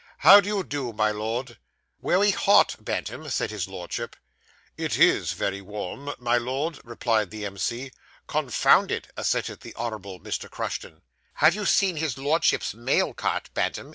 How 0.17 0.39
do 0.41 0.49
you 0.49 0.63
do, 0.63 0.93
my 0.93 1.11
Lord?' 1.11 1.59
'Veway 2.01 2.31
hot, 2.31 2.75
Bantam,' 2.79 3.29
said 3.29 3.51
his 3.51 3.67
Lordship. 3.67 4.15
'It 4.75 4.97
is 4.97 5.33
very 5.33 5.61
warm, 5.61 6.15
my 6.17 6.39
Lord,' 6.39 6.79
replied 6.83 7.29
the 7.29 7.45
M.C. 7.45 7.91
'Confounded,' 8.25 9.09
assented 9.15 9.59
the 9.59 9.75
Honourable 9.75 10.19
Mr. 10.19 10.49
Crushton. 10.49 11.03
'Have 11.35 11.53
you 11.53 11.67
seen 11.67 11.97
his 11.97 12.17
Lordship's 12.17 12.73
mail 12.73 13.13
cart, 13.13 13.51
Bantam? 13.53 13.89